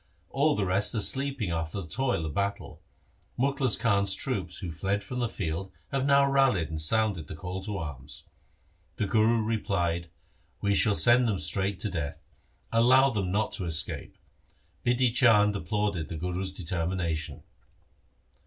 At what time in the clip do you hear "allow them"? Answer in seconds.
12.71-13.31